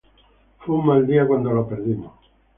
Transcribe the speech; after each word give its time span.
Fue 0.61 0.73
un 0.77 0.87
mal 0.87 1.05
día 1.05 1.27
cuando 1.27 1.51
lo 1.51 1.67
perdimos. 1.69 2.11